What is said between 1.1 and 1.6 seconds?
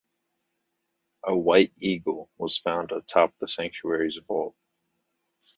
A